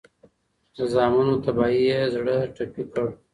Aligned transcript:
د 0.75 0.77
زامنو 0.93 1.33
تباهي 1.45 1.81
یې 1.89 1.99
زړه 2.15 2.35
ټپي 2.55 2.83
کړ 2.93 3.07